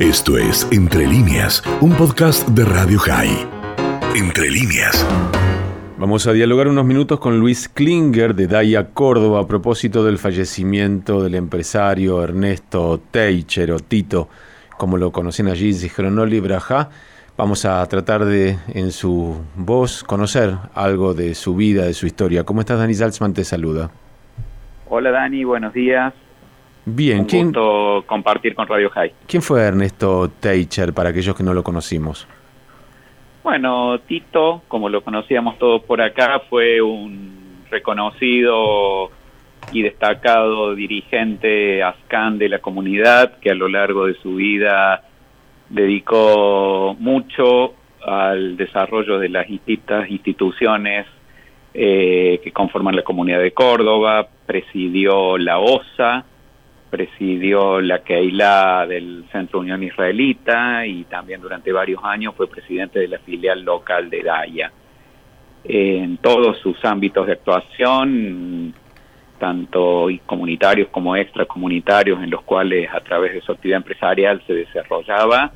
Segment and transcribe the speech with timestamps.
[0.00, 3.46] Esto es Entre líneas, un podcast de Radio High.
[4.16, 5.06] Entre líneas.
[5.98, 11.22] Vamos a dialogar unos minutos con Luis Klinger de Daya Córdoba a propósito del fallecimiento
[11.22, 14.30] del empresario Ernesto Teicher o Tito,
[14.78, 16.88] como lo conocían allí, Zigronoli Braja.
[17.36, 22.44] Vamos a tratar de, en su voz, conocer algo de su vida, de su historia.
[22.44, 23.34] ¿Cómo estás, Dani Salzman?
[23.34, 23.90] Te saluda.
[24.88, 26.14] Hola, Dani, buenos días.
[26.94, 29.12] Bien, Un ¿quién, gusto compartir con Radio High.
[29.26, 32.26] ¿quién fue Ernesto Teicher para aquellos que no lo conocimos?
[33.42, 39.10] Bueno, Tito, como lo conocíamos todos por acá, fue un reconocido
[39.72, 45.04] y destacado dirigente ascan de la comunidad que a lo largo de su vida
[45.68, 51.06] dedicó mucho al desarrollo de las distintas instituciones
[51.72, 56.24] eh, que conforman la comunidad de Córdoba, presidió la OSA,
[56.90, 63.08] presidió la Keilah del Centro Unión Israelita y también durante varios años fue presidente de
[63.08, 64.72] la filial local de Daya.
[65.62, 68.74] En todos sus ámbitos de actuación,
[69.38, 75.52] tanto comunitarios como extracomunitarios, en los cuales a través de su actividad empresarial se desarrollaba,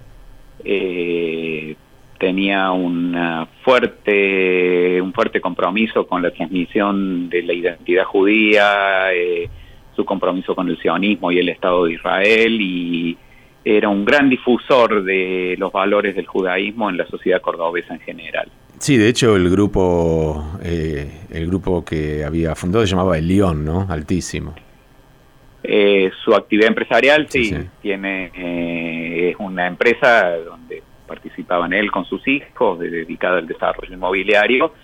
[0.65, 1.75] eh,
[2.19, 9.49] tenía una fuerte, un fuerte compromiso con la transmisión de la identidad judía, eh,
[9.95, 13.17] su compromiso con el sionismo y el Estado de Israel y
[13.65, 18.49] era un gran difusor de los valores del judaísmo en la sociedad cordobesa en general.
[18.79, 23.65] Sí, de hecho el grupo, eh, el grupo que había fundado se llamaba El León,
[23.65, 23.87] ¿no?
[23.89, 24.55] Altísimo.
[25.63, 27.63] Eh, su actividad empresarial, sí, Sí, sí.
[27.81, 33.95] tiene eh, es una empresa donde participaban él con sus hijos, de- dedicada al desarrollo
[33.95, 34.75] inmobiliario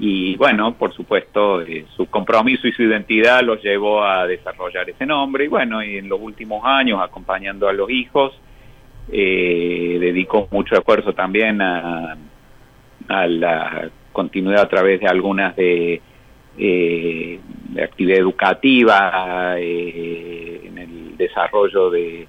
[0.00, 5.04] Y bueno, por supuesto, eh, su compromiso y su identidad los llevó a desarrollar ese
[5.04, 8.34] nombre y bueno, y en los últimos años acompañando a los hijos,
[9.10, 12.16] eh, dedicó mucho esfuerzo también a,
[13.08, 16.02] la continuidad a través de algunas de,
[16.58, 17.40] eh,
[17.82, 22.28] actividad educativa, eh, en el desarrollo de,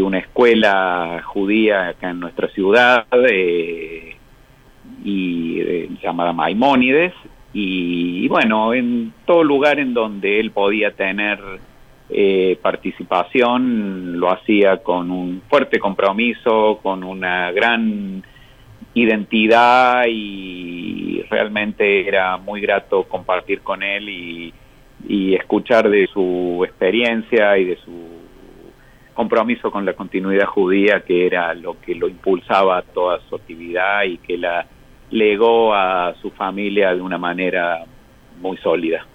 [0.00, 3.06] una escuela judía acá en nuestra ciudad.
[5.04, 7.12] Y eh, llamada Maimónides
[7.52, 11.38] y, bueno en todo lugar en donde él podía tener
[12.08, 18.24] eh, participación lo hacía con un fuerte compromiso con una gran
[18.94, 24.54] identidad y realmente era muy grato compartir con él y,
[25.06, 27.92] escuchar de su experiencia y de su
[29.12, 34.16] compromiso con la continuidad judía que era lo que lo impulsaba toda su actividad y
[34.16, 34.66] que la
[35.10, 37.84] legó a su familia de una manera
[38.40, 39.06] muy sólida.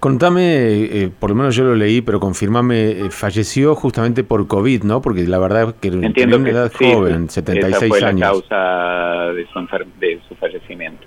[0.00, 4.84] Contame, eh, por lo menos yo lo leí, pero confirmame, eh, falleció justamente por COVID,
[4.84, 5.02] ¿no?
[5.02, 8.14] Porque la verdad que tenía Entiendo una que edad sí, joven, esa 76 fue la
[8.18, 11.06] causa de su, enfer- de su fallecimiento.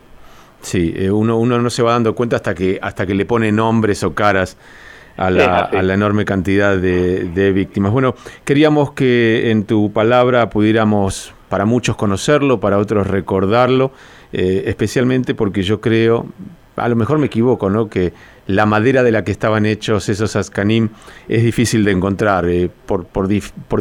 [0.62, 3.52] Sí, eh, uno, uno no se va dando cuenta hasta que, hasta que le pone
[3.52, 4.58] nombres o caras
[5.18, 7.92] a la, a la enorme cantidad de, de víctimas.
[7.92, 8.14] Bueno,
[8.46, 13.92] queríamos que en tu palabra pudiéramos para muchos conocerlo, para otros recordarlo,
[14.32, 16.26] eh, especialmente porque yo creo,
[16.76, 17.90] a lo mejor me equivoco, ¿no?
[17.90, 18.12] que
[18.48, 20.90] la madera de la que estaban hechos esos ascanim
[21.30, 23.28] es difícil de encontrar eh, por, por,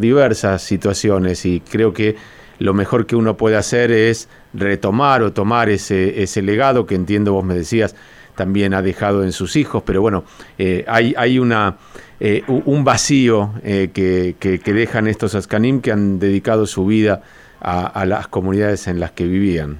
[0.02, 2.16] diversas situaciones y creo que
[2.58, 7.32] lo mejor que uno puede hacer es retomar o tomar ese, ese legado que entiendo
[7.32, 7.96] vos me decías
[8.34, 10.24] también ha dejado en sus hijos, pero bueno,
[10.58, 11.78] eh, hay, hay una,
[12.48, 17.22] un vacío que- que dejan estos ascanim que han dedicado su vida
[17.62, 19.78] a, a las comunidades en las que vivían.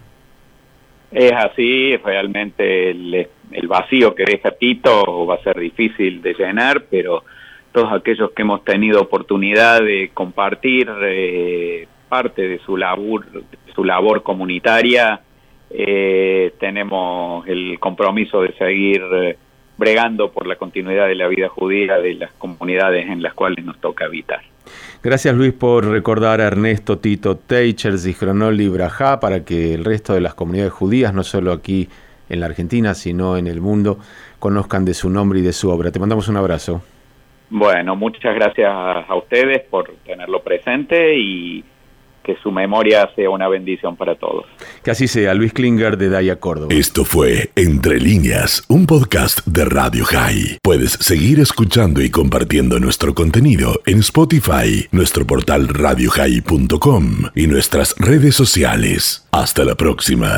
[1.12, 3.28] Es así, realmente el,
[3.69, 7.22] vacío que deja Tito va a ser difícil de llenar, pero
[7.70, 13.26] todos aquellos que hemos tenido oportunidad de compartir eh, parte de su labor,
[13.75, 15.20] su labor comunitaria,
[15.69, 19.37] eh, tenemos el compromiso de seguir eh,
[19.76, 23.78] bregando por la continuidad de la vida judía de las comunidades en las cuales nos
[23.81, 24.41] toca habitar.
[25.02, 30.20] Gracias Luis por recordar a Ernesto Tito Teicher, Zichronoli Brajá, para que el resto de
[30.20, 31.88] las comunidades judías, no solo aquí
[32.28, 33.99] en la Argentina, sino en el mundo,
[34.38, 35.90] conozcan de su nombre y de su obra.
[35.90, 36.82] Te mandamos un abrazo.
[37.50, 41.64] Bueno, muchas gracias a ustedes por tenerlo presente y
[42.22, 44.46] que su memoria sea una bendición para todos.
[44.84, 46.75] Que así sea, Luis Klinger de Daya Córdoba.
[46.75, 50.58] Esto fue Entre líneas, un podcast de Radio High.
[50.62, 58.34] Puedes seguir escuchando y compartiendo nuestro contenido en Spotify, nuestro portal radiohigh.com y nuestras redes
[58.34, 59.25] sociales.
[59.31, 60.31] Hasta la próxima.